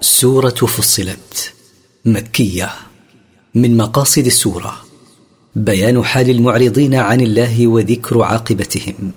[0.00, 1.52] سورة فصلت
[2.04, 2.70] مكية
[3.54, 4.76] من مقاصد السورة.
[5.56, 9.12] بيان حال المعرضين عن الله وذكر عاقبتهم.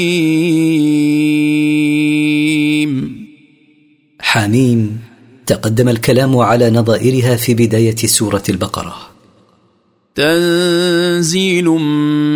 [4.21, 5.01] حميم.
[5.46, 8.96] تقدم الكلام على نظائرها في بداية سورة البقرة.
[10.14, 11.64] تنزيل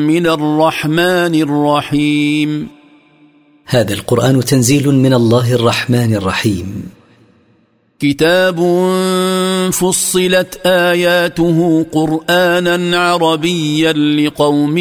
[0.09, 2.78] من الرحمن الرحيم.
[3.71, 6.83] هذا القرآن تنزيل من الله الرحمن الرحيم.
[8.01, 8.57] كتاب
[9.73, 14.79] فصلت آياته قرآنا عربيا لقوم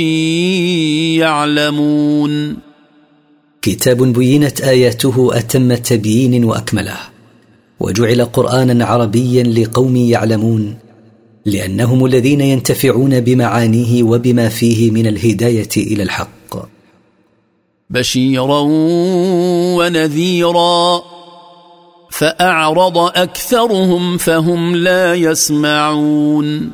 [1.18, 2.58] يعلمون.
[3.62, 6.98] كتاب بينت آياته أتم تبيين وأكمله
[7.80, 10.76] وجعل قرآنا عربيا لقوم يعلمون
[11.46, 16.37] لأنهم الذين ينتفعون بمعانيه وبما فيه من الهداية إلى الحق.
[17.90, 18.60] بشيرا
[19.78, 21.04] ونذيرا
[22.12, 26.72] فاعرض اكثرهم فهم لا يسمعون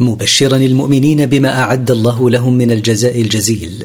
[0.00, 3.84] مبشرا المؤمنين بما أعد الله لهم من الجزاء الجزيل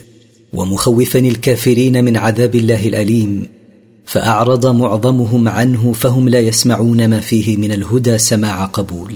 [0.54, 3.48] ومخوفا الكافرين من عذاب الله الأليم
[4.06, 9.16] فأعرض معظمهم عنه فهم لا يسمعون ما فيه من الهدى سماع قبول.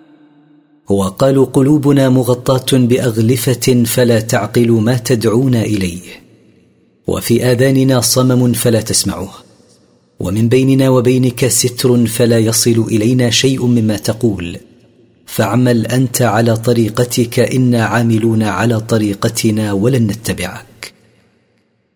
[0.91, 6.01] وقالوا قلوبنا مغطاة بأغلفة فلا تعقل ما تدعونا إليه.
[7.07, 9.29] وفي آذاننا صمم فلا تسمعه
[10.19, 14.57] ومن بيننا وبينك ستر فلا يصل إلينا شيء مما تقول.
[15.25, 20.93] فاعمل أنت على طريقتك أنا عاملون على طريقتنا ولن نتبعك.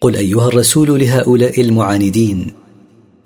[0.00, 2.52] قل أيها الرسول لهؤلاء المعاندين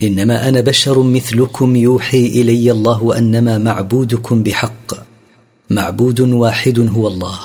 [0.02, 4.94] إنما أنا بشر مثلكم يوحي إلي الله أنما معبودكم بحق
[5.70, 7.38] معبود واحد هو الله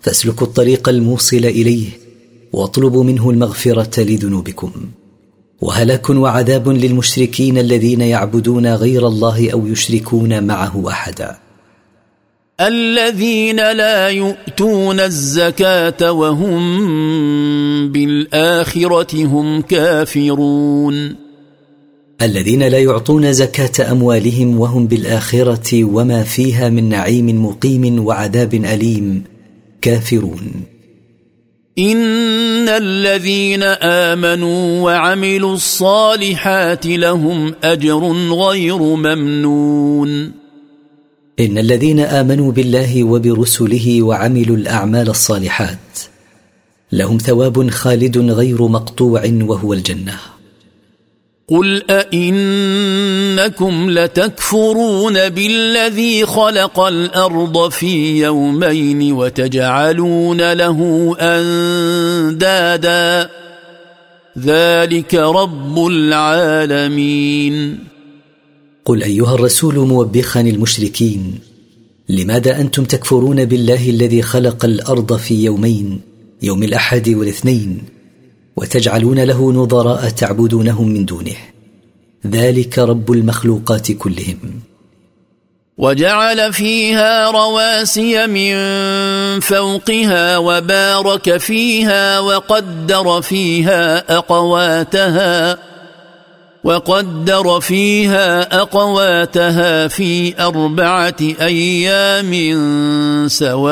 [0.00, 1.88] فاسلكوا الطريق الموصل إليه
[2.52, 4.72] واطلبوا منه المغفرة لذنوبكم.
[5.60, 11.38] وهلاك وعذاب للمشركين الذين يعبدون غير الله أو يشركون معه أحدا.
[12.60, 16.62] الذين لا يؤتون الزكاة وهم
[17.92, 21.16] بالآخرة هم كافرون.
[22.22, 29.24] الذين لا يعطون زكاة أموالهم وهم بالآخرة وما فيها من نعيم مقيم وعذاب أليم
[29.82, 30.50] كافرون.
[31.78, 40.39] إن الذين آمنوا وعملوا الصالحات لهم أجر غير ممنون.
[41.40, 45.78] إن الذين آمنوا بالله وبرسله وعملوا الأعمال الصالحات
[46.92, 50.14] لهم ثواب خالد غير مقطوع وهو الجنة.
[51.48, 63.30] قل أئنكم لتكفرون بالذي خلق الأرض في يومين وتجعلون له أندادا.
[64.38, 67.89] ذلك رب العالمين.
[68.90, 71.38] قل أيها الرسول موبخا المشركين
[72.08, 76.00] لماذا أنتم تكفرون بالله الذي خلق الأرض في يومين
[76.42, 77.82] يوم الأحد والاثنين
[78.56, 81.36] وتجعلون له نظراء تعبدونهم من دونه؟
[82.26, 84.60] ذلك رب المخلوقات كلهم.
[85.78, 88.54] وجعل فيها رواسي من
[89.40, 95.69] فوقها وبارك فيها وقدر فيها أقواتها.
[96.64, 102.32] وقدر فيها أقواتها في أربعة أيام
[103.28, 103.62] سواء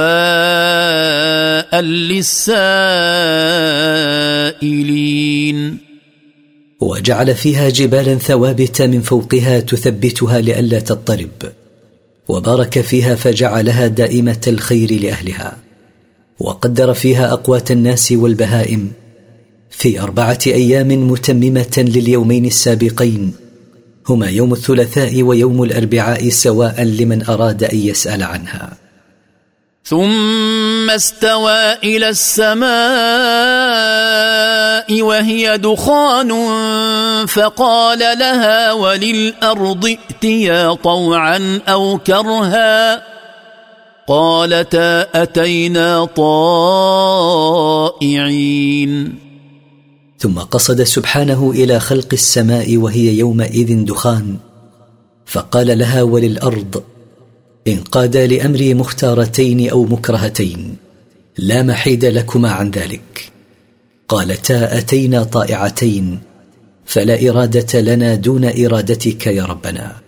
[1.80, 2.58] للسائلين.
[6.80, 11.28] وجعل فيها جبالا ثوابت من فوقها تثبتها لئلا تضطرب.
[12.28, 15.56] وبارك فيها فجعلها دائمة الخير لأهلها.
[16.40, 18.92] وقدر فيها أقوات الناس والبهائم
[19.78, 23.34] في أربعة أيام متممة لليومين السابقين
[24.08, 28.70] هما يوم الثلاثاء ويوم الأربعاء سواء لمن أراد أن يسأل عنها.
[29.84, 32.68] ثم استوى إلى السماء
[35.02, 36.32] وهي دخان
[37.26, 43.02] فقال لها وللأرض ائتيا طوعا أو كرها
[44.08, 46.04] قالتا أتينا
[48.04, 48.08] طائعين
[50.18, 54.36] ثم قصد سبحانه إلى خلق السماء وهي يومئذ دخان
[55.26, 56.82] فقال لها وللأرض
[57.68, 60.76] انقادا لأمري مختارتين أو مكرهتين
[61.38, 63.32] لا محيد لكما عن ذلك.
[64.08, 66.18] قالتا أتينا طائعتين
[66.86, 70.07] فلا إرادة لنا دون إرادتك يا ربنا.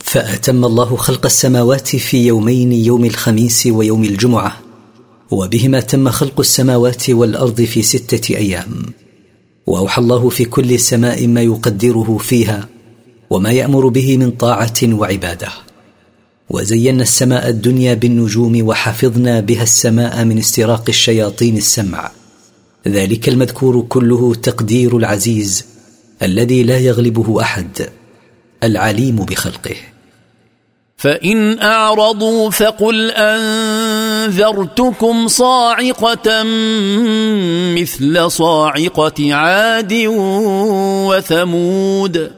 [0.00, 4.56] فأتم الله خلق السماوات في يومين يوم الخميس ويوم الجمعة
[5.30, 8.82] وبهما تم خلق السماوات والأرض في ستة أيام.
[9.66, 12.68] وأوحى الله في كل سماء ما يقدره فيها
[13.30, 15.48] وما يأمر به من طاعة وعبادة.
[16.50, 22.10] وزينا السماء الدنيا بالنجوم وحفظنا بها السماء من استراق الشياطين السمع.
[22.88, 25.64] ذلك المذكور كله تقدير العزيز
[26.22, 27.88] الذي لا يغلبه أحد.
[28.62, 29.76] العليم بخلقه.
[30.96, 34.88] فإن أعرضوا فقل أنذرتكم
[35.28, 36.42] صاعقة
[37.74, 39.92] مثل صاعقة عاد
[41.08, 42.30] وثمود.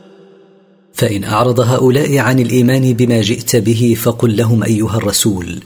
[0.94, 5.62] فإن أعرض هؤلاء عن الإيمان بما جئت به فقل لهم أيها الرسول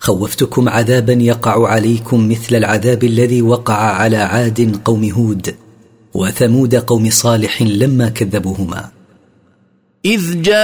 [0.00, 5.54] خوفتكم عذابا يقع عليكم مثل العذاب الذي وقع على عاد قوم هود
[6.14, 8.95] وثمود قوم صالح لما كذبوهما.
[10.06, 10.56] إذ جاءتهم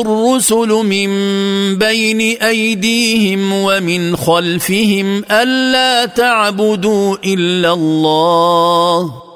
[0.00, 1.08] الرسل من
[1.78, 9.31] بين أيديهم ومن خلفهم ألا تعبدوا إلا الله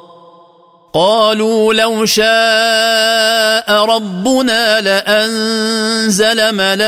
[0.97, 6.79] قالوا لو شاء ربنا لأنزل ملائكة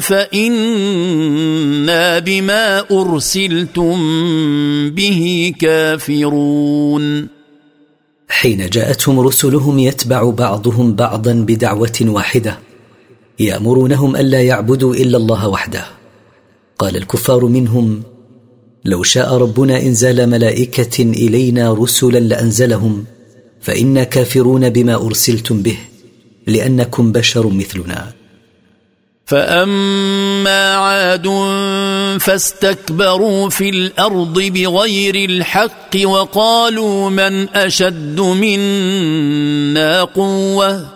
[0.00, 1.38] فإنا
[2.18, 3.96] بما أرسلتم
[4.90, 7.28] به كافرون.
[8.28, 12.58] حين جاءتهم رسلهم يتبع بعضهم بعضا بدعوة واحدة
[13.38, 15.84] يأمرونهم ألا يعبدوا إلا الله وحده.
[16.78, 18.15] قال الكفار منهم
[18.86, 23.04] لو شاء ربنا إنزال ملائكة إلينا رسلا لأنزلهم
[23.60, 25.78] فإنا كافرون بما أرسلتم به
[26.46, 28.12] لأنكم بشر مثلنا.
[29.26, 31.26] فأما عاد
[32.20, 40.95] فاستكبروا في الأرض بغير الحق وقالوا من أشد منا قوة؟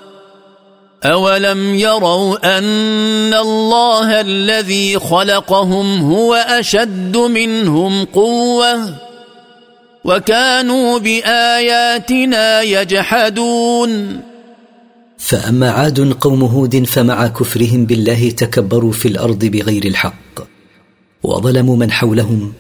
[1.04, 8.94] اولم يروا ان الله الذي خلقهم هو اشد منهم قوه
[10.04, 14.20] وكانوا باياتنا يجحدون
[15.18, 20.40] فاما عاد قوم هود فمع كفرهم بالله تكبروا في الأرض بغير الحق
[21.22, 22.52] وظلموا من حولهم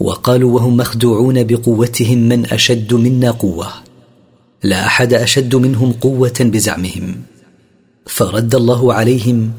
[0.00, 3.68] وقالوا وهم مخدوعون بقوتهم من اشد منا قوه
[4.62, 7.22] لا احد اشد منهم قوه بزعمهم
[8.08, 9.52] فرد الله عليهم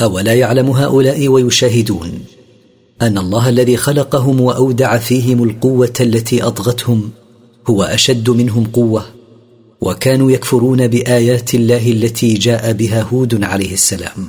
[0.00, 2.24] أولا يعلم هؤلاء ويشاهدون
[3.02, 7.10] أن الله الذي خلقهم وأودع فيهم القوة التي أطغتهم
[7.66, 9.04] هو أشد منهم قوة
[9.80, 14.28] وكانوا يكفرون بآيات الله التي جاء بها هود عليه السلام.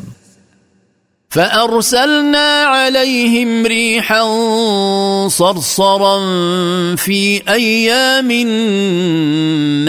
[1.29, 4.23] فأرسلنا عليهم ريحا
[5.27, 6.15] صرصرا
[6.95, 8.31] في أيام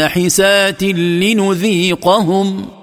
[0.00, 2.75] نحسات لنذيقهم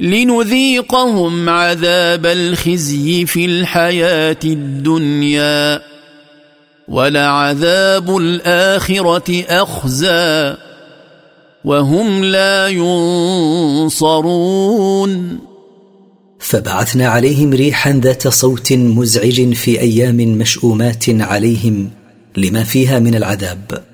[0.00, 5.80] لنذيقهم عذاب الخزي في الحياة الدنيا.
[6.88, 10.56] ولعذاب الآخرة أخزى.
[11.64, 12.68] وهم لا
[13.86, 15.38] ينصرون.
[16.38, 21.90] فبعثنا عليهم ريحا ذات صوت مزعج في أيام مشؤومات عليهم
[22.36, 23.84] لما فيها من العذاب.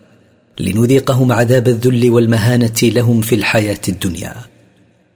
[0.60, 4.51] لنذيقهم عذاب الذل والمهانة لهم في الحياة الدنيا.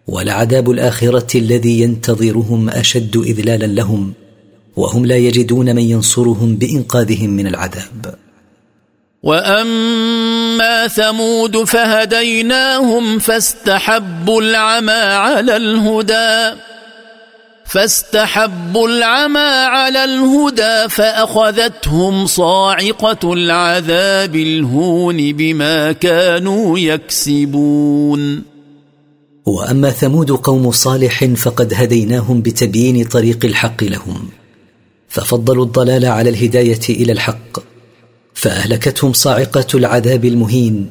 [0.08, 4.12] ولعذاب الآخرة الذي ينتظرهم أشد إذلالا لهم
[4.76, 8.14] وهم لا يجدون من ينصرهم بإنقاذهم من العذاب.
[9.22, 16.60] وأما ثمود فهديناهم فاستحبوا العمى على الهدى
[17.66, 28.55] فاستحبوا العمى على الهدى فأخذتهم صاعقة العذاب الهون بما كانوا يكسبون.
[29.47, 34.29] وأما ثمود قوم صالح فقد هديناهم بتبيين طريق الحق لهم
[35.09, 37.59] ففضلوا الضلال على الهداية إلى الحق
[38.35, 40.91] فأهلكتهم صاعقة العذاب المهين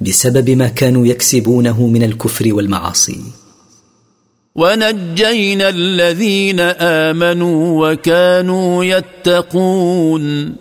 [0.00, 3.20] بسبب ما كانوا يكسبونه من الكفر والمعاصي.
[4.54, 10.56] ونجينا الذين آمنوا وكانوا يتقون.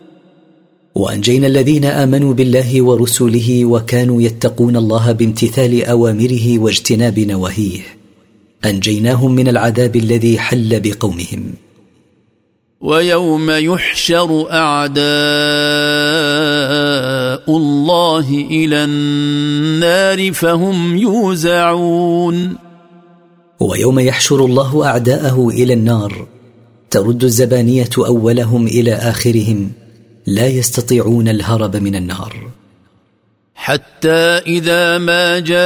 [0.96, 7.82] وأنجينا الذين آمنوا بالله ورسله وكانوا يتقون الله بامتثال أوامره واجتناب نواهيه.
[8.66, 11.54] أنجيناهم من العذاب الذي حل بقومهم.
[12.82, 15.06] ويوم يحشر أعداء
[17.58, 22.56] الله إلى النار فهم يوزعون.
[23.60, 26.28] ويوم يحشر الله أعداءه إلى النار
[26.92, 29.72] ترد الزبانية أولهم إلى آخرهم
[30.28, 32.50] لا يستطيعون الهرب من النار.
[33.56, 35.60] حتى إذا ما جاءوها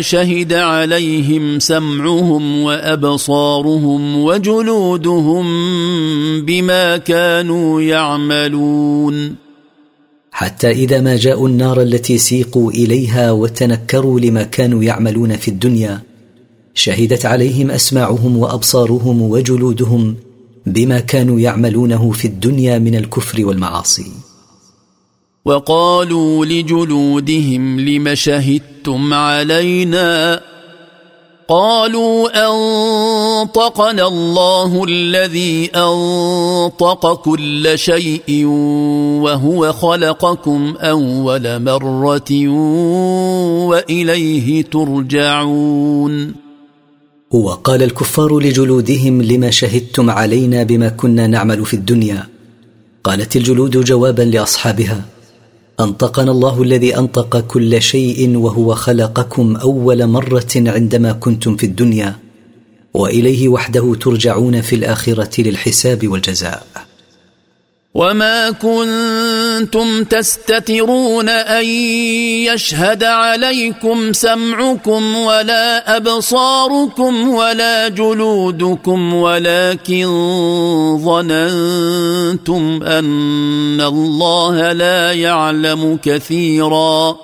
[0.00, 5.46] شهد عليهم سمعهم وأبصارهم وجلودهم
[6.44, 9.34] بما كانوا يعملون.
[10.30, 16.00] حتى إذا ما جاءوا النار التي سيقوا إليها وتنكروا لما كانوا يعملون في الدنيا
[16.74, 20.16] شهدت عليهم أسماعهم وأبصارهم وجلودهم
[20.66, 24.12] بما كانوا يعملونه في الدنيا من الكفر والمعاصي.
[25.44, 30.40] وقالوا لجلودهم لم شهدتم علينا؟
[31.48, 38.44] قالوا أنطقنا الله الذي أنطق كل شيء
[39.22, 42.48] وهو خلقكم أول مرة
[43.68, 46.45] وإليه ترجعون.
[47.36, 52.28] وقال الكفار لجلودهم لما شهدتم علينا بما كنا نعمل في الدنيا.
[53.04, 55.04] قالت الجلود جوابا لأصحابها
[55.80, 62.16] أنطقنا الله الذي أنطق كل شيء وهو خلقكم أول مرة عندما كنتم في الدنيا
[62.94, 66.85] وإليه وحده ترجعون في الآخرة للحساب والجزاء.
[67.96, 71.64] وما كنتم تستترون ان
[72.44, 80.06] يشهد عليكم سمعكم ولا ابصاركم ولا جلودكم ولكن
[81.04, 87.16] ظننتم ان الله لا يعلم كثيرا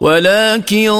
[0.00, 0.90] ولكن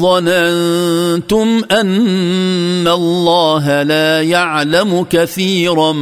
[0.00, 5.92] ظننتم أن الله لا يعلم كثيرا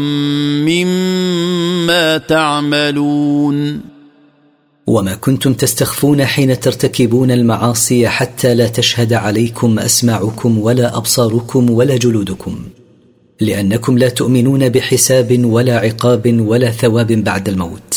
[0.66, 3.80] مما تعملون.
[4.86, 12.58] وما كنتم تستخفون حين ترتكبون المعاصي حتى لا تشهد عليكم أسماعكم ولا أبصاركم ولا جلودكم
[13.40, 17.91] لأنكم لا تؤمنون بحساب ولا عقاب ولا ثواب بعد الموت.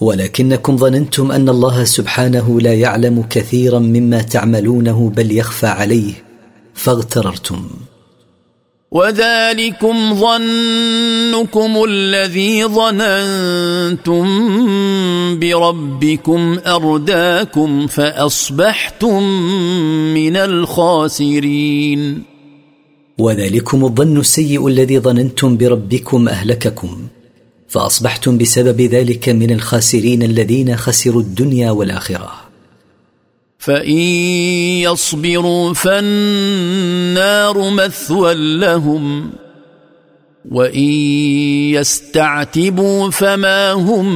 [0.00, 6.12] ولكنكم ظننتم أن الله سبحانه لا يعلم كثيرا مما تعملونه بل يخفى عليه
[6.74, 7.68] فاغتررتم.
[8.90, 14.26] وذلكم ظنكم الذي ظننتم
[15.38, 19.22] بربكم أرداكم فأصبحتم
[20.14, 22.22] من الخاسرين.
[23.18, 27.08] وذلكم الظن السيء الذي ظننتم بربكم أهلككم.
[27.68, 32.32] فأصبحتم بسبب ذلك من الخاسرين الذين خسروا الدنيا والآخرة.
[33.58, 33.98] فإن
[34.82, 39.30] يصبروا فالنار مثوى لهم
[40.50, 40.90] وإن
[41.74, 44.06] يستعتبوا فما هم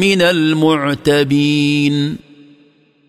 [0.00, 2.16] من المعتبين.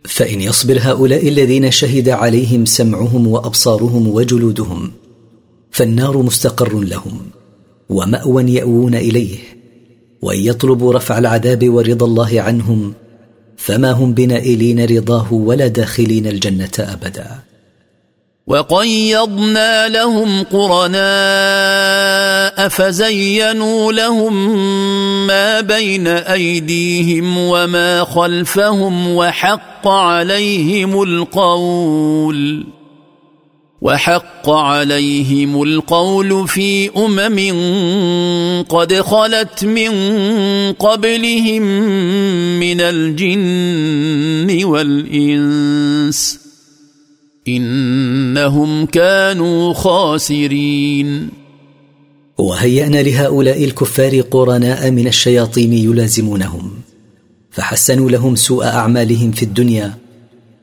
[0.06, 4.92] فإن يصبر هؤلاء الذين شهد عليهم سمعهم وأبصارهم وجلودهم
[5.72, 7.41] فالنار مستقر لهم.
[7.92, 9.38] ومأوى يأوون إليه
[10.22, 12.94] وأن يطلبوا رفع العذاب ورضا الله عنهم
[13.58, 17.28] فما هم بنائلين رضاه ولا داخلين الجنة أبدا.
[18.48, 20.98] وقيضنا لهم قرناء
[22.68, 24.58] فزينوا لهم
[25.28, 32.66] ما بين أيديهم وما خلفهم وحق عليهم القول.
[33.82, 39.92] وحق عليهم القول في أمم قد خلت من
[40.74, 41.62] قبلهم
[42.60, 46.40] من الجن والإنس
[47.48, 51.30] إنهم كانوا خاسرين.
[52.38, 56.72] وهيأنا لهؤلاء الكفار قرناء من الشياطين يلازمونهم
[57.52, 60.01] فحسنوا لهم سوء أعمالهم في الدنيا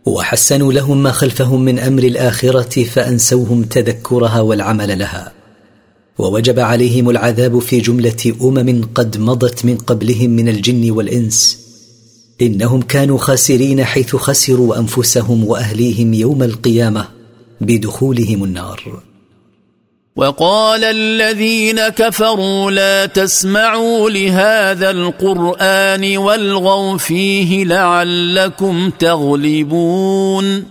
[0.06, 5.32] وحسنوا لهم ما خلفهم من أمر الآخرة فأنسوهم تذكرها والعمل لها.
[6.18, 11.58] ووجب عليهم العذاب في جملة أمم قد مضت من قبلهم من الجن والإنس.
[12.42, 17.08] إنهم كانوا خاسرين حيث خسروا أنفسهم وأهليهم يوم القيامة
[17.60, 19.07] بدخولهم النار.
[20.18, 30.64] وقال الذين كفروا لا تسمعوا لهذا القرآن والغوا فيه لعلكم تغلبون.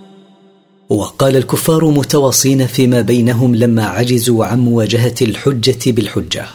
[0.90, 6.46] وقال الكفار متواصين فيما بينهم لما عجزوا عن مواجهة الحجة بالحجة.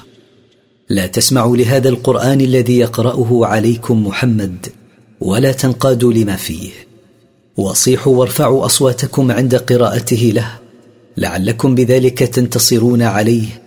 [0.89, 4.67] لا تسمعوا لهذا القرآن الذي يقرأه عليكم محمد
[5.21, 6.71] ولا تنقادوا لما فيه.
[7.57, 10.62] وصيحوا وارفعوا أصواتكم عند قراءته له
[11.17, 13.63] لعلكم بذلك تنتصرون عليه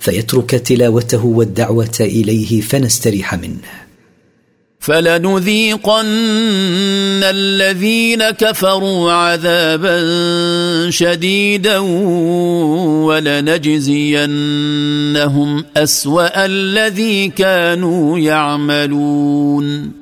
[0.00, 3.90] فيترك تلاوته والدعوة إليه فنستريح منه.
[4.80, 6.06] فلنذيقن
[7.22, 10.00] الذين كفروا عذابا
[10.90, 11.78] شديدا
[13.08, 13.84] ولنجزينهم
[15.76, 19.92] أسوأ الذي كانوا يعملون.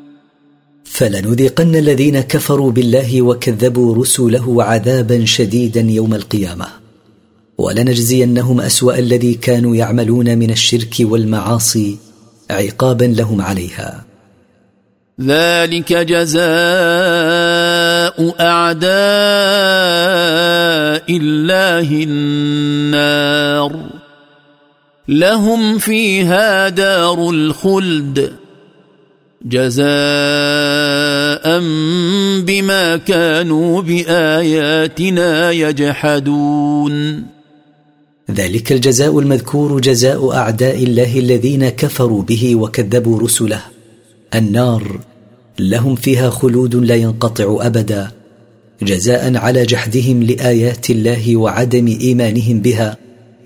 [0.85, 6.78] فلنذيقن الذين كفروا بالله وكذبوا رسله عذابا شديدا يوم القيامة.
[7.59, 11.99] ولنجزينهم أسوأ الذي كانوا يعملون من الشرك والمعاصي
[12.51, 14.05] عقابا لهم عليها.
[15.21, 16.45] ذلك جزاء
[18.41, 18.89] أعداء
[21.17, 23.87] الله النار.
[25.09, 28.33] لهم فيها دار الخلد.
[29.43, 29.83] جزاء
[32.41, 37.38] بما كانوا بآياتنا يجحدون.
[38.31, 43.63] ذلك الجزاء المذكور جزاء أعداء الله الذين كفروا به وكذبوا رسله.
[44.35, 45.01] النار
[45.59, 48.11] لهم فيها خلود لا ينقطع أبدا
[48.83, 52.97] جزاء على جحدهم لآيات الله وعدم إيمانهم بها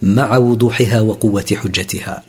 [0.03, 2.23] مع وضوحها وقوة حجتها.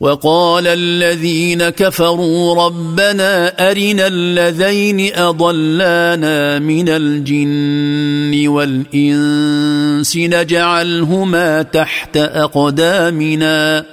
[0.00, 9.87] وقال الذين كفروا ربنا أرنا الذين أضلانا من الجن والإنس
[10.18, 13.86] نجعلهما تحت أقدامنا.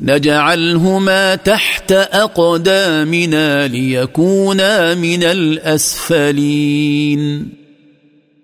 [0.00, 6.84] نجعلهما تحت أقدامنا ليكونا من الأسفلين.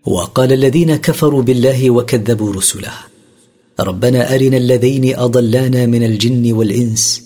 [0.06, 2.92] وقال الذين كفروا بالله وكذبوا رسله
[3.80, 7.22] ربنا أرنا الذين أضلانا من الجن والإنس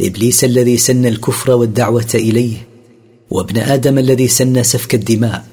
[0.00, 2.56] إبليس الذي سن الكفر والدعوة إليه
[3.30, 5.44] وابن آدم الذي سن سفك الدماء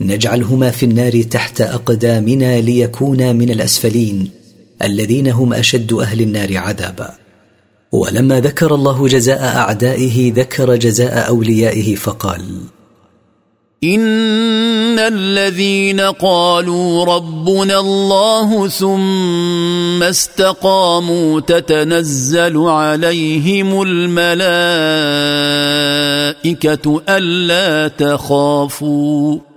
[0.00, 4.30] نجعلهما في النار تحت أقدامنا ليكونا من الأسفلين
[4.82, 7.14] الذين هم أشد أهل النار عذابا.
[7.92, 12.42] ولما ذكر الله جزاء أعدائه ذكر جزاء أوليائه فقال
[13.84, 24.32] إن الذين قالوا ربنا الله ثم استقاموا تتنزل عليهم الملائكة
[27.08, 29.47] ألا تخافوا.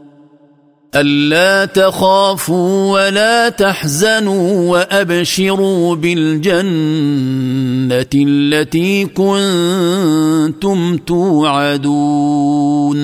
[0.95, 12.97] ألا تخافوا ولا تحزنوا وأبشروا بالجنة التي كنتم توعدون.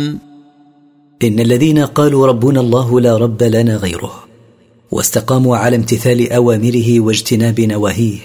[1.23, 4.23] إن الذين قالوا ربنا الله لا رب لنا غيره
[4.91, 8.19] واستقاموا على امتثال أوامره واجتناب نواهيه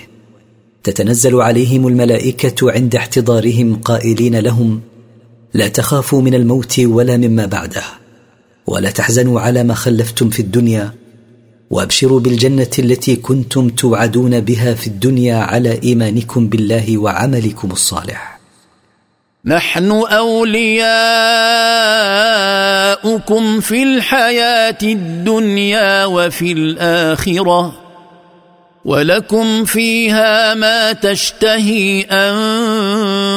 [0.84, 4.80] تتنزل عليهم الملائكة عند احتضارهم قائلين لهم
[5.54, 8.01] لا تخافوا من الموت ولا مما بعده.
[8.66, 10.92] ولا تحزنوا على ما خلفتم في الدنيا
[11.70, 18.40] وأبشروا بالجنة التي كنتم توعدون بها في الدنيا على إيمانكم بالله وعملكم الصالح.
[19.44, 20.80] نحن أولياؤكم
[23.60, 27.82] في الحياة الدنيا وفي الآخرة.
[28.84, 32.02] ولكم فيها ما تشتهي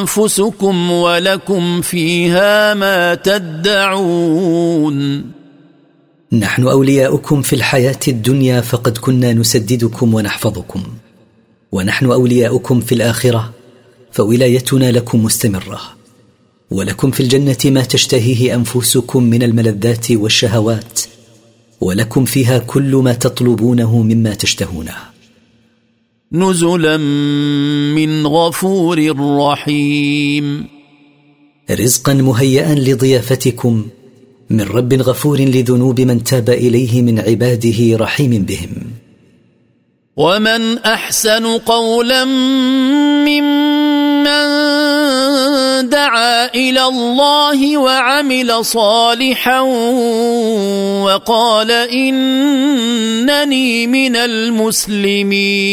[0.01, 4.95] أنفسكم ولكم فيها ما تدعون.
[6.31, 10.84] نحن أولياؤكم في الحياة الدنيا فقد كنا نسددكم ونحفظكم.
[11.71, 13.53] ونحن أولياؤكم في الآخرة
[14.12, 15.81] فولايتنا لكم مستمرة.
[16.71, 21.01] ولكم في الجنة ما تشتهيه أنفسكم من الملذات والشهوات.
[21.81, 25.14] ولكم فيها كل ما تطلبونه مما تشتهونه.
[26.31, 26.97] نزلا
[27.95, 30.65] من غفور رحيم.
[31.71, 33.85] رزقا مهيئا لضيافتكم
[34.49, 38.69] من رب غفور لذنوب من تاب إليه من عباده رحيم بهم.
[40.17, 42.25] ومن أحسن قولا
[43.25, 44.74] ممن
[45.89, 49.61] دعا إلى الله وعمل صالحا
[51.05, 55.65] وقال إنني من المسلمين.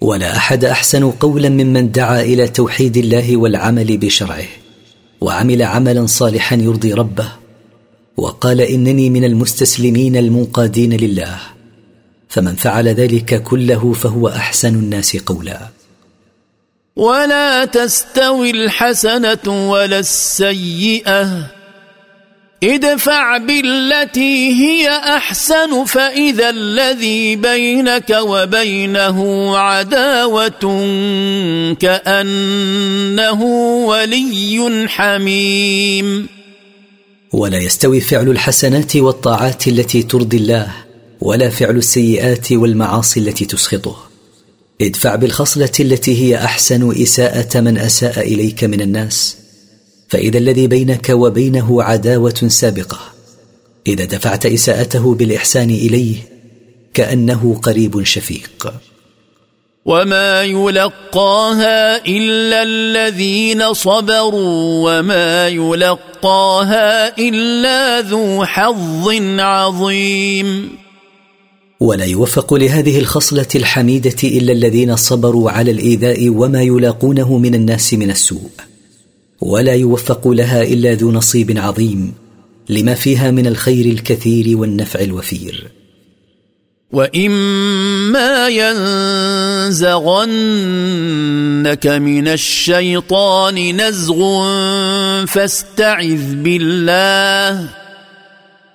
[0.00, 4.48] ولا أحد أحسن قولا ممن دعا إلى توحيد الله والعمل بشرعه
[5.20, 7.28] وعمل عملا صالحا يرضي ربه
[8.16, 11.38] وقال إنني من المستسلمين المنقادين لله
[12.28, 15.77] فمن فعل ذلك كله فهو أحسن الناس قولا.
[16.98, 21.46] ولا تستوي الحسنة ولا السيئة.
[22.64, 30.64] ادفع بالتي هي أحسن فإذا الذي بينك وبينه عداوة
[31.80, 33.42] كأنه
[33.86, 36.28] ولي حميم.
[37.32, 40.68] ولا يستوي فعل الحسنات والطاعات التي ترضي الله
[41.20, 44.07] ولا فعل السيئات والمعاصي التي تسخطه.
[44.80, 49.36] ادفع بالخصلة التي هي أحسن إساءة من أساء إليك من الناس.
[50.08, 52.98] فإذا الذي بينك وبينه عداوة سابقة.
[53.86, 56.16] إذا دفعت إساءته بالإحسان إليه
[56.94, 58.72] كأنه قريب شفيق.
[59.84, 70.78] وما يلقاها إلا الذين صبروا وما يلقاها إلا ذو حظ عظيم.
[71.80, 78.10] ولا يوفق لهذه الخصلة الحميدة إلا الذين صبروا على الإيذاء وما يلاقونه من الناس من
[78.10, 78.50] السوء.
[79.40, 82.14] ولا يوفق لها إلا ذو نصيب عظيم
[82.68, 85.70] لما فيها من الخير الكثير والنفع الوفير.
[86.92, 88.48] وإما
[89.68, 90.26] ينزغنك
[91.86, 94.46] من الشيطان نزغ
[95.26, 97.68] فاستعذ بالله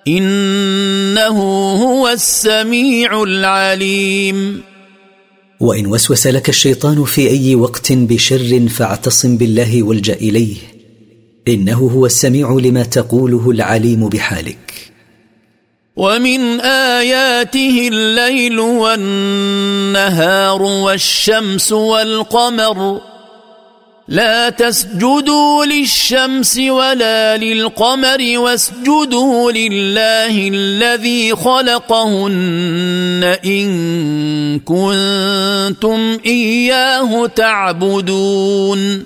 [0.08, 1.38] إنه
[1.82, 4.62] هو السميع العليم.
[5.60, 10.56] وإن وسوس لك الشيطان في أي وقت بشر فاعتصم بالله والجأ إليه.
[11.48, 14.74] إنه هو السميع لما تقوله العليم بحالك.
[15.96, 23.00] ومن آياته الليل والنهار والشمس والقمر.
[24.08, 39.04] لا تسجدوا للشمس ولا للقمر واسجدوا لله الذي خلقهن إن كنتم إياه تعبدون.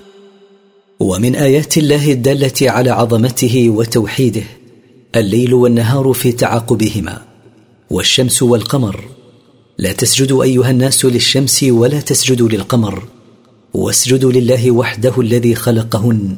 [0.99, 4.43] ومن آيات الله الدالة على عظمته وتوحيده
[5.15, 7.21] الليل والنهار في تعاقبهما
[7.89, 9.03] والشمس والقمر.
[9.77, 13.03] لا تسجدوا أيها الناس للشمس ولا تسجدوا للقمر.
[13.73, 16.37] واسجدوا لله وحده الذي خلقهن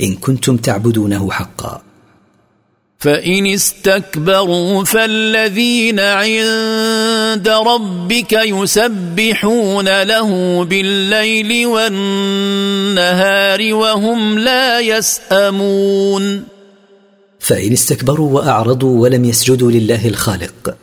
[0.00, 1.82] إن كنتم تعبدونه حقا.
[2.98, 16.44] فإن استكبروا فالذين عند ربك يسبحون له بالليل والنهار وهم لا يسأمون.
[17.40, 20.76] فإن استكبروا وأعرضوا ولم يسجدوا لله الخالق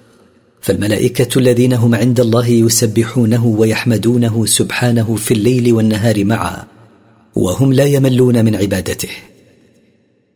[0.62, 6.64] فالملائكة الذين هم عند الله يسبحونه ويحمدونه سبحانه في الليل والنهار معا
[7.36, 9.10] وهم لا يملون من عبادته.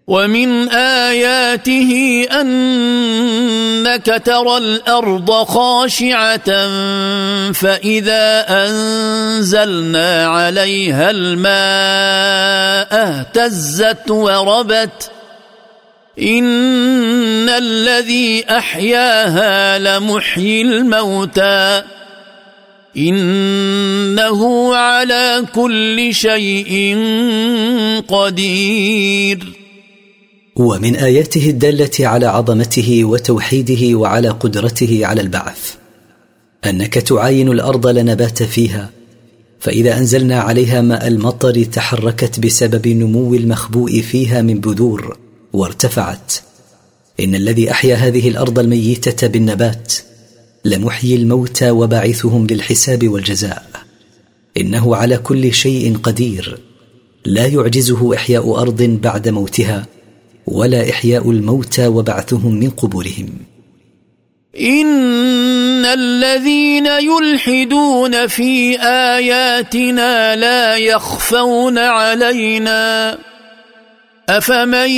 [0.07, 6.49] ومن آياته أنك ترى الأرض خاشعة
[7.51, 15.11] فإذا أنزلنا عليها الماء اهتزت وربت.
[16.19, 21.83] ان الذي احياها لمحيي الموتى
[22.97, 26.97] انه على كل شيء
[28.07, 29.53] قدير.
[30.55, 35.75] ومن آياته الدالة على عظمته وتوحيده وعلى قدرته على البعث
[36.65, 38.89] أنك تعاين الأرض لنبات فيها
[39.59, 45.17] فإذا أنزلنا عليها ماء المطر تحركت بسبب نمو المخبوء فيها من بذور
[45.53, 46.33] وارتفعت.
[47.19, 49.93] إن الذي أحيا هذه الأرض الميتة بالنبات
[50.65, 53.65] لمحيي الموتى وباعثهم للحساب والجزاء.
[54.57, 56.59] إنه على كل شيء قدير.
[57.25, 59.85] لا يعجزه إحياء أرض بعد موتها
[60.47, 63.29] ولا إحياء الموتى وبعثهم من قبورهم.
[64.59, 73.17] إن الذين يلحدون في آياتنا لا يخفون علينا.
[74.29, 74.89] افمن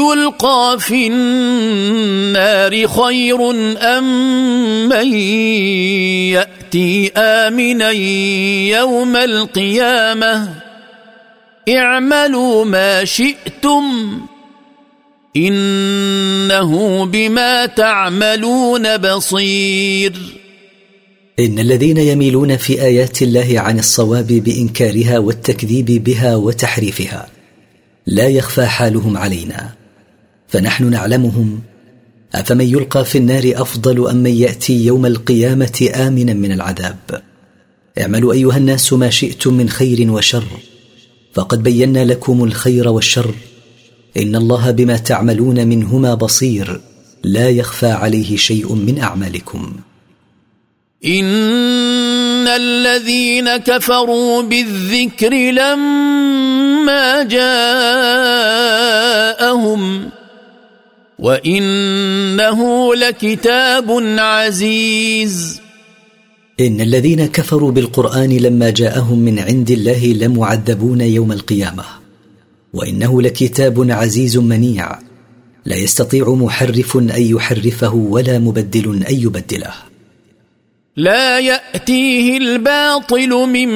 [0.00, 5.14] يلقى في النار خير ام من
[6.32, 7.90] ياتي امنا
[8.78, 10.54] يوم القيامه
[11.68, 13.84] اعملوا ما شئتم
[15.36, 20.12] انه بما تعملون بصير
[21.38, 27.33] ان الذين يميلون في ايات الله عن الصواب بانكارها والتكذيب بها وتحريفها
[28.06, 29.74] لا يخفى حالهم علينا
[30.48, 31.60] فنحن نعلمهم
[32.34, 37.22] أفمن يلقى في النار أفضل أم من يأتي يوم القيامة آمنا من العذاب؟
[38.00, 40.44] اعملوا أيها الناس ما شئتم من خير وشر
[41.32, 43.34] فقد بينا لكم الخير والشر
[44.16, 46.80] إن الله بما تعملون منهما بصير
[47.24, 49.72] لا يخفى عليه شيء من أعمالكم.
[52.44, 58.50] ان الذين كفروا بالذكر لما جاءهم
[61.18, 65.60] وانه لكتاب عزيز
[66.60, 71.84] ان الذين كفروا بالقران لما جاءهم من عند الله لمعذبون يوم القيامه
[72.72, 74.98] وانه لكتاب عزيز منيع
[75.64, 79.93] لا يستطيع محرف ان يحرفه ولا مبدل ان يبدله
[80.96, 83.68] لا يأتيه الباطل من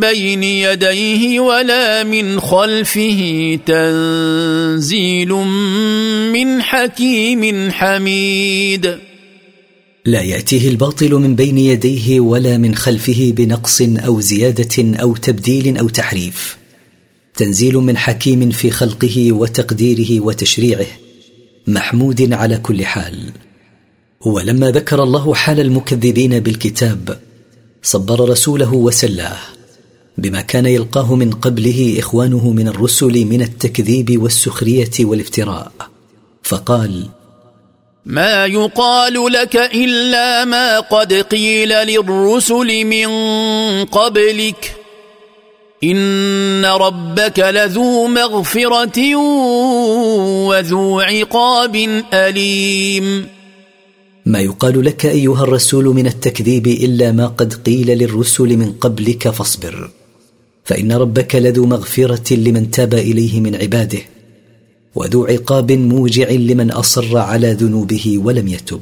[0.00, 5.28] بين يديه ولا من خلفه تنزيل
[6.32, 8.98] من حكيم حميد.
[10.04, 15.88] لا يأتيه الباطل من بين يديه ولا من خلفه بنقص أو زيادة أو تبديل أو
[15.88, 16.56] تحريف.
[17.36, 20.86] تنزيل من حكيم في خلقه وتقديره وتشريعه.
[21.66, 23.30] محمود على كل حال.
[24.24, 27.18] ولما ذكر الله حال المكذبين بالكتاب
[27.82, 29.36] صبر رسوله وسلاه
[30.18, 35.72] بما كان يلقاه من قبله إخوانه من الرسل من التكذيب والسخرية والافتراء.
[36.42, 37.08] فقال
[38.06, 43.08] ما يقال لك إلا ما قد قيل للرسل من
[43.84, 44.76] قبلك.
[45.84, 49.16] إن ربك لذو مغفرة
[50.46, 53.37] وذو عقاب أليم.
[54.28, 59.90] ما يقال لك أيها الرسول من التكذيب إلا ما قد قيل للرسل من قبلك فاصبر.
[60.64, 63.98] فإن ربك لذو مغفرة لمن تاب إليه من عباده
[64.94, 68.80] وذو عقاب موجع لمن أصر على ذنوبه ولم يتب.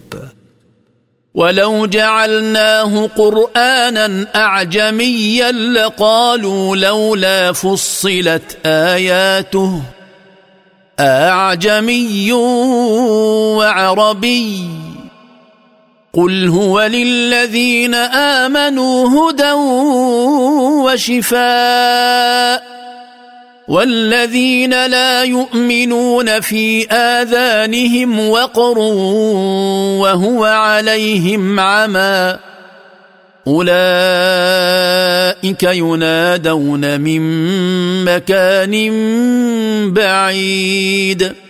[1.34, 9.82] ولو جعلناه قرآنا أعجميا لقالوا لولا فصلت آياته.
[11.00, 12.32] أعجمي
[13.56, 14.85] وعربي.
[16.16, 19.52] قل هو للذين امنوا هدى
[20.84, 22.62] وشفاء
[23.68, 28.78] والذين لا يؤمنون في اذانهم وقر
[29.98, 32.36] وهو عليهم عمى
[33.46, 33.72] اولئك
[35.62, 37.20] ينادون من
[38.04, 38.90] مكان
[39.92, 41.45] بعيد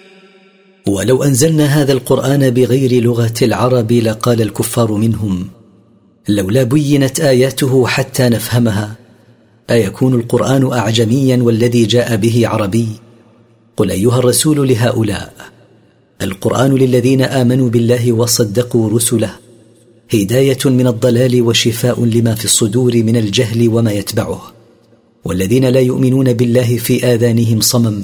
[0.88, 5.48] ولو أنزلنا هذا القرآن بغير لغة العرب لقال الكفار منهم
[6.28, 8.96] لولا بينت آياته حتى نفهمها
[9.70, 12.88] أيكون القرآن اعجميا والذي جاء به عربي؟
[13.76, 15.34] قل أيها الرسول لهؤلاء
[16.22, 19.30] القرآن للذين آمنوا بالله وصدقوا رسله
[20.14, 24.42] هداية من الضلال وشفاء لما في الصدور من الجهل وما يتبعه
[25.24, 28.02] والذين لا يؤمنون بالله في آذانهم صمم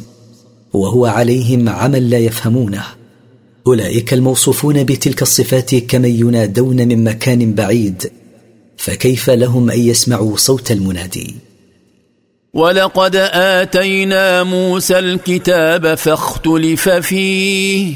[0.73, 2.85] وهو عليهم عمل لا يفهمونه.
[3.67, 8.13] أولئك الموصوفون بتلك الصفات كمن ينادون من مكان بعيد
[8.77, 11.35] فكيف لهم أن يسمعوا صوت المنادي؟
[12.55, 17.95] ولقد آتينا موسى الكتاب فاختلف فيه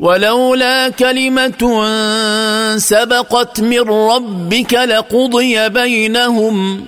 [0.00, 1.62] ولولا كلمة
[2.76, 6.84] سبقت من ربك لقضي بينهم.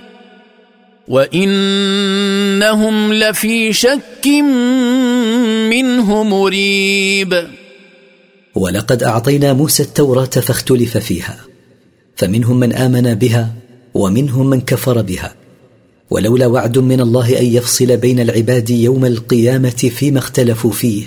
[1.09, 4.27] وإنهم لفي شك
[5.71, 7.49] منه مريب.
[8.55, 11.37] ولقد أعطينا موسى التوراة فاختلف فيها
[12.17, 13.55] فمنهم من آمن بها
[13.95, 15.35] ومنهم من كفر بها.
[16.11, 21.05] ولولا وعد من الله أن يفصل بين العباد يوم القيامة فيما اختلفوا فيه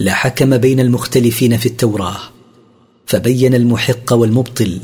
[0.00, 2.20] لحكم بين المختلفين في التوراة
[3.06, 4.78] فبين المحق والمبطل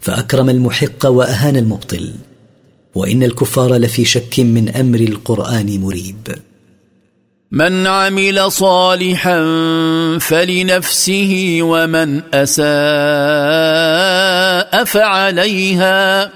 [0.00, 2.12] فأكرم المحق وأهان المبطل.
[2.94, 6.28] وإن الكفار لفي شك من أمر القرآن مريب.
[7.52, 9.38] من عمل صالحا
[10.20, 12.64] فلنفسه ومن أساء
[14.84, 16.30] فعليها.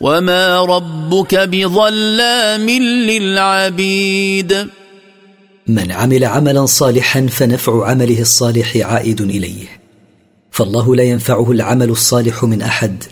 [0.00, 2.70] وما ربك بظلام
[3.10, 4.68] للعبيد.
[5.66, 9.66] من عمل عملا صالحا فنفع عمله الصالح عائد إليه.
[10.50, 13.04] فالله لا ينفعه العمل الصالح من أحد.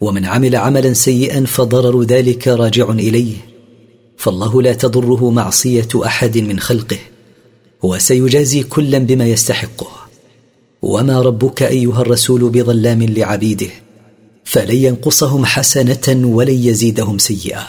[0.00, 3.36] ومن عمل عملا سيئا فضرر ذلك راجع إليه.
[4.16, 6.98] فالله لا تضره معصية أحد من خلقه.
[7.82, 9.90] وسيجازي كلا بما يستحقه.
[10.82, 13.70] وما ربك أيها الرسول بظلام لعبيده.
[14.44, 17.66] فلن ينقصهم حسنة ولن يزيدهم سيئة.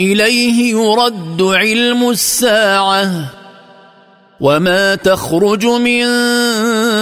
[0.00, 3.32] إليه يرد علم الساعة.
[4.40, 6.02] وما تخرج من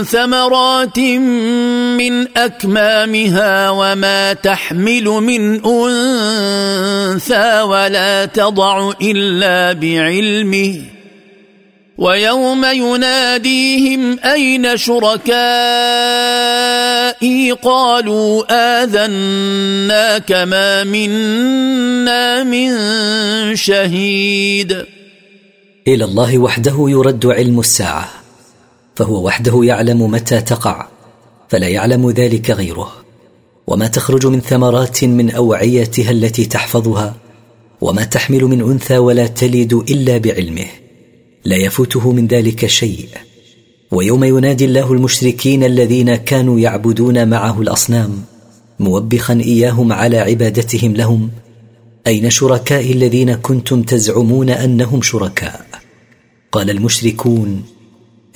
[0.05, 10.83] ثمرات من أكمامها وما تحمل من أنثى ولا تضع إلا بعلمه.
[11.99, 15.31] ويوم يناديهم أين شركائي؟
[17.53, 18.45] قالوا
[18.83, 22.77] آذناك ما منا من
[23.57, 24.85] شهيد.
[25.89, 28.20] إلى الله وحده يرد علم الساعة.
[29.01, 30.89] فهو وحده يعلم متى تقع
[31.49, 32.93] فلا يعلم ذلك غيره.
[33.67, 37.17] وما تخرج من ثمرات من أوعيتها التي تحفظها
[37.81, 40.67] وما تحمل من أنثى ولا تلد إلا بعلمه.
[41.45, 43.09] لا يفوته من ذلك شيء.
[43.91, 48.23] ويوم ينادي الله المشركين الذين كانوا يعبدون معه الأصنام
[48.81, 51.31] موبخا إياهم على عبادتهم لهم
[52.07, 55.67] أين شركائي الذين كنتم تزعمون أنهم شركاء؟
[56.53, 57.63] قال المشركون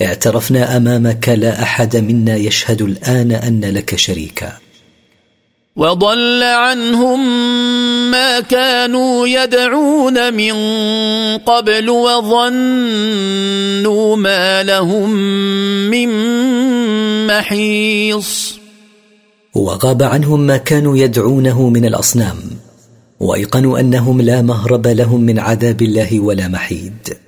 [0.01, 4.53] اعترفنا أمامك لا أحد منا يشهد الآن أن لك شريكا.
[5.75, 7.21] وضل عنهم
[8.11, 10.53] ما كانوا يدعون من
[11.37, 12.95] قبل وظنوا
[14.15, 15.11] ما لهم
[15.89, 16.09] من
[17.27, 18.59] محيص.
[19.55, 22.37] وغاب عنهم ما كانوا يدعونه من الأصنام
[23.19, 27.24] وأيقنوا أنهم لا مهرب لهم من عذاب الله ولا محيد.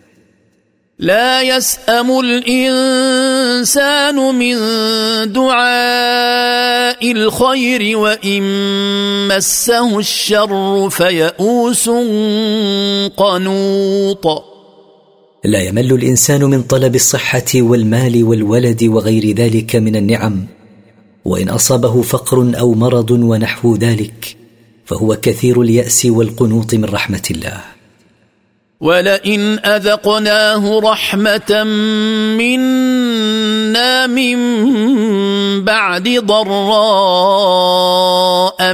[0.99, 4.57] لا يسأم الإنسان من
[5.31, 8.41] دعاء الخير وإن
[9.27, 11.89] مسه الشر فيئوس
[13.17, 14.43] قنوط.
[15.45, 20.45] لا يمل الإنسان من طلب الصحة والمال والولد وغير ذلك من النعم.
[21.25, 24.37] وإن أصابه فقر أو مرض ونحو ذلك
[24.85, 27.76] فهو كثير اليأس والقنوط من رحمة الله.
[28.79, 31.63] ولئن أذقناه رحمة
[32.37, 34.37] منا من
[35.63, 37.63] بعد ضراء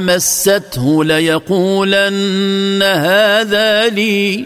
[0.00, 4.44] مسته ليقولن هذا لي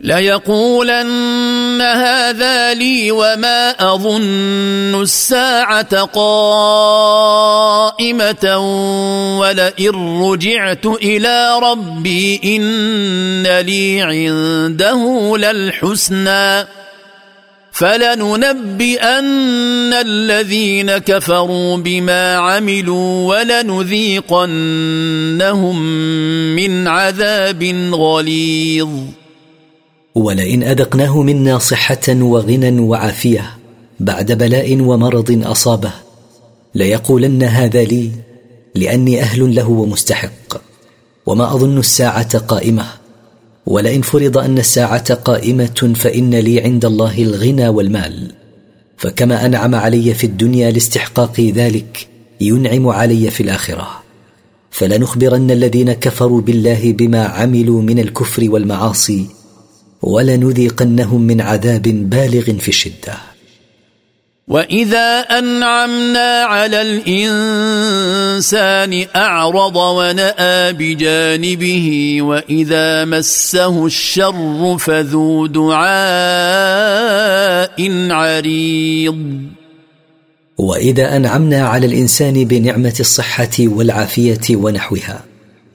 [0.00, 7.48] ليقولن هذا لي وما أظن الساعة قائمة
[9.40, 16.66] ولئن رجعت إلى ربي إن لي عنده للحسنى
[17.72, 19.04] فلننبئن
[19.92, 24.42] الذين كفروا بما عملوا ولنذيقنهم
[26.56, 28.88] من عذاب غليظ
[30.18, 33.50] ولئن اذقناه منا صحة وغنى وعافية
[34.00, 35.92] بعد بلاء ومرض أصابه
[36.74, 38.10] ليقولن هذا لي
[38.74, 40.60] لأني أهل له ومستحق
[41.26, 42.84] وما أظن الساعة قائمة
[43.66, 48.32] ولئن فرض أن الساعة قائمة فإن لي عند الله الغنى والمال
[48.96, 52.08] فكما أنعم علي في الدنيا لاستحقاق ذلك
[52.40, 53.88] ينعم علي في الآخرة.
[54.70, 59.26] فلنخبرن الذين كفروا بالله بما عملوا من الكفر والمعاصي
[60.02, 63.14] ولنذيقنهم من عذاب بالغ في الشدة.
[64.48, 75.88] وإذا أنعمنا على الإنسان أعرض ونأى بجانبه وإذا مسه الشر فذو دعاء
[78.10, 79.42] عريض.
[80.58, 85.24] وإذا أنعمنا على الإنسان بنعمة الصحة والعافية ونحوها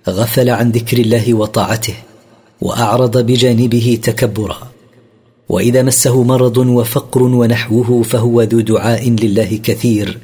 [0.10, 1.94] غفل عن ذكر الله وطاعته
[2.64, 4.72] وأعرض بجانبه تكبرا.
[5.50, 10.18] وإذا مسه مرض وفقر ونحوه فهو ذو دعاء لله كثير.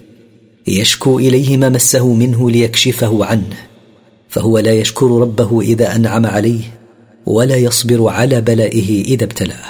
[0.68, 3.58] يشكو إليه ما مسه منه ليكشفه عنه.
[4.30, 6.62] فهو لا يشكر ربه إذا أنعم عليه
[7.26, 9.70] ولا يصبر على بلائه إذا ابتلاه.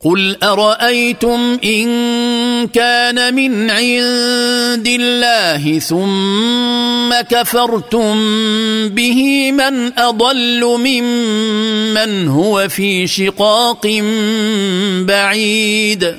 [0.00, 1.88] قل أرأيتم إن
[2.66, 8.14] كان من عند الله ثم كفرتم
[8.88, 13.86] به من أضل ممن هو في شقاق
[15.06, 16.14] بعيد.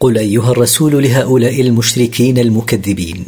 [0.00, 3.24] قل أيها الرسول لهؤلاء المشركين المكذبين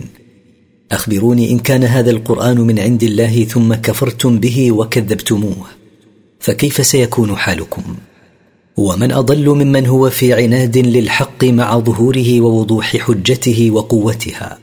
[0.92, 5.66] أخبروني إن كان هذا القرآن من عند الله ثم كفرتم به وكذبتموه
[6.40, 7.82] فكيف سيكون حالكم؟
[8.76, 14.58] ومن أضل ممن هو في عناد للحق مع ظهوره ووضوح حجته وقوتها.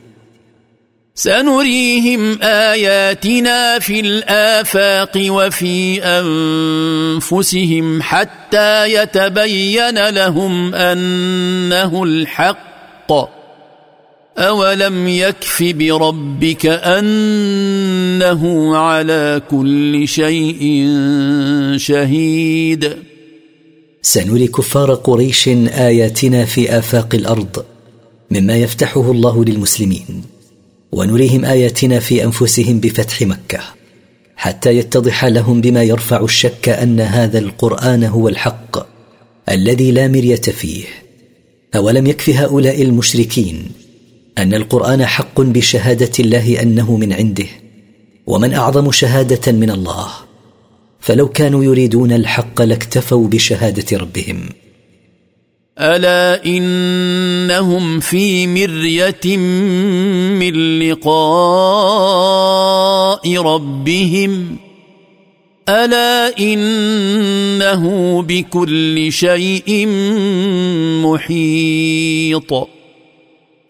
[1.14, 6.02] سنريهم آياتنا في الآفاق وفي
[7.22, 13.12] أنفسهم حتى يتبين لهم أنه الحق.
[14.38, 18.42] أولم يكف بربك أنه
[18.76, 20.88] على كل شيء
[21.76, 23.11] شهيد؟
[24.02, 27.64] سنري كفار قريش آياتنا في آفاق الأرض
[28.30, 30.22] مما يفتحه الله للمسلمين
[30.92, 33.60] ونريهم آياتنا في أنفسهم بفتح مكة
[34.36, 38.86] حتى يتضح لهم بما يرفع الشك أن هذا القرآن هو الحق
[39.48, 40.84] الذي لا مرية فيه.
[41.76, 43.70] أولم يكف هؤلاء المشركين
[44.38, 47.46] أن القرآن حق بشهادة الله أنه من عنده
[48.26, 50.08] ومن أعظم شهادة من الله؟
[51.02, 54.48] فلو كانوا يريدون الحق لاكتفوا بشهادة ربهم.
[55.78, 59.36] ألا إنهم في مرية
[60.38, 61.12] من لقاء
[63.38, 64.56] ربهم؟
[65.68, 67.82] ألا إنه
[68.22, 69.86] بكل شيء
[71.04, 72.52] محيط؟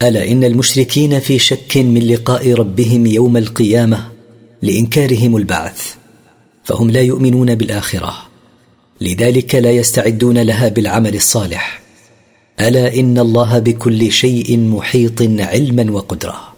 [0.02, 4.08] ألا إن المشركين في شك من لقاء ربهم يوم القيامة
[4.62, 6.01] لإنكارهم البعث؟
[6.64, 8.14] فهم لا يؤمنون بالآخرة.
[9.00, 11.82] لذلك لا يستعدون لها بالعمل الصالح.
[12.60, 16.51] ألا إن الله بكل شيء محيط علما وقدرة.